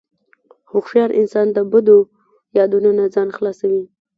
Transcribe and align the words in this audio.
هوښیار 0.71 1.09
انسان 1.19 1.47
د 1.53 1.57
بدو 1.71 1.97
یادونو 2.57 2.89
نه 2.99 3.05
ځان 3.15 3.29
خلاصوي. 3.37 3.83